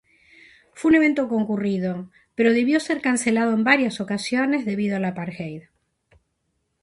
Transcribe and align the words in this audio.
Fue 0.73 0.89
un 0.89 0.95
evento 0.95 1.27
concurrido, 1.29 2.09
pero 2.33 2.53
debió 2.53 2.79
ser 2.79 3.01
cancelado 3.01 3.53
en 3.53 3.63
varias 3.63 3.99
ocasiones 4.01 4.65
debido 4.65 4.95
al 4.95 5.05
apartheid. 5.05 5.65